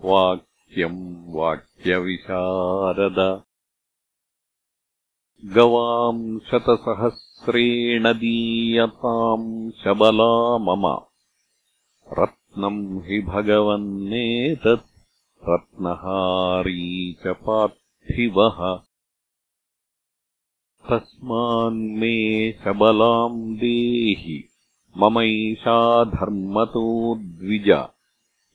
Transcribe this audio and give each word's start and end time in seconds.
वाक्यम् 0.05 1.35
वाक्यविशारद। 1.35 3.43
गवाम् 5.45 6.39
शतसहस्रेण 7.41 8.13
दीयताम् 8.13 9.71
शबला 9.71 10.59
मम। 10.59 11.01
रत्नम् 12.19 13.01
हि 13.03 13.21
भगवन्नेतत् 13.21 15.01
रत्नहारी 15.49 17.13
च 17.13 17.27
पार्थिवः। 17.27 18.81
तस्मान्मे 20.91 22.53
शबलाम् 22.53 23.57
देहि 23.57 24.45
ममैषा 24.99 26.05
धर्मतो 26.05 27.15
द्विज। 27.15 27.69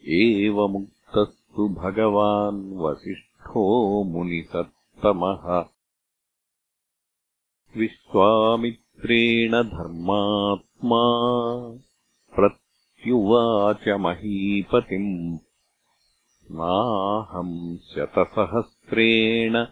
एवमुक्तस्तु 0.09 1.67
भगवान् 1.67 2.77
वसिष्ठो 2.77 4.03
मुनिसत्तमः 4.03 5.74
विश्वामित्रेण 7.77 9.51
धर्मात्मा 9.51 11.03
प्रत्युवाच 12.35 13.87
महीपतिम् 13.87 15.37
नाहम् 16.51 17.77
शतसहस्रेण 17.77 19.65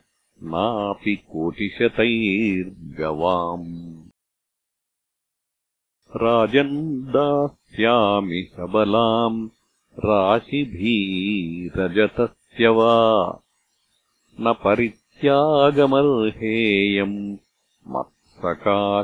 नापि 0.43 1.15
कोटिशतैर्गवाम् 1.15 4.03
राजन् 6.15 7.05
दास्यामि 7.05 8.51
सबलाम् 8.57 9.49
राशिभीरजतस्य 9.99 12.67
वा। 12.67 13.39
न 14.39 14.53
परित्यागमर्हेयम् 14.53 17.37
मत्सकाशादरिन्दम 17.91 19.01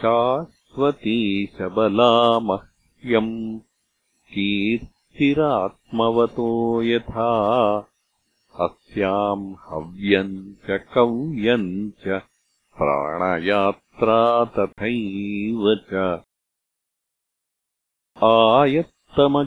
शाश्वती 0.00 1.18
शबला 1.58 2.12
मह्यम् 2.48 3.34
कीर्तिरात्मवतो 4.32 5.26
यथा 6.82 7.30
अस्याम् 8.66 9.46
हव्यम् 9.68 10.34
च 10.66 10.78
कव्यम् 10.94 11.68
च 12.04 12.18
प्राणयात्रा 12.78 14.20
तथैव 14.56 15.62
च 15.90 15.92
आयत्तमग्निहोत्रम् 18.32 19.46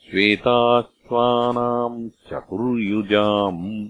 श्वेताश्वानाम् 0.00 2.08
चतुर्युजाम्। 2.08 3.88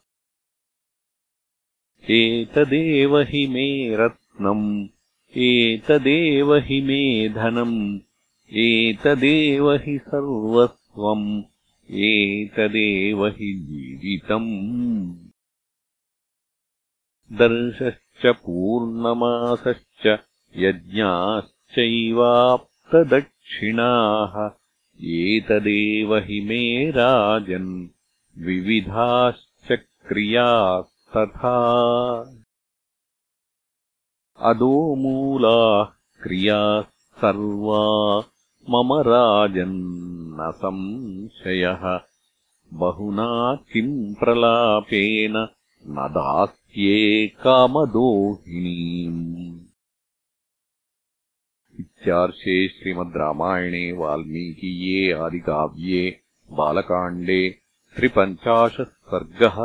एतदेव 2.11 3.19
हि 3.19 3.47
मे 3.47 3.97
रत्नम् 3.97 4.87
एतदेव 5.37 6.55
हि 6.55 6.81
मे 6.83 7.29
धनम् 7.29 7.99
एतदेव 8.53 9.73
हि 9.73 9.99
सर्वस्वम् 9.99 11.43
एतदेव 11.91 13.27
हि 13.27 13.53
जीवितम्। 13.55 14.51
दर्शश्च 17.33 18.27
पूर्णमासश्च 18.27 20.07
यज्ञाश्चैवाप्तदक्षिणाः 23.53 25.05
एतदेव 25.05 26.17
हि 26.17 26.41
मे 26.41 26.91
राजन्। 26.91 27.89
विविधाश्च 28.45 29.79
क्रियास्तथा 30.09 31.59
अदोमूलाः 34.39 35.87
क्रियाः 36.23 37.21
सर्वा 37.21 38.25
मम 38.71 39.01
राजन्न 39.01 40.51
संशयः। 40.51 42.01
बहुना 42.73 43.59
किम् 43.73 44.15
प्रलापेन 44.15 45.49
न 45.87 46.09
दास्ये 46.11 47.27
कामदोहिनीम् 47.27 49.42
इत्यार्षे 52.03 52.55
श्रीमद् 52.69 53.17
रामायणे 53.17 53.85
वाल्मीकीये 53.99 55.13
आदिकाव्ये 55.25 56.01
बालकाण्डे 56.59 57.43
त्रिपञ्चाशत् 57.97 58.97
सर्गः 59.13 59.59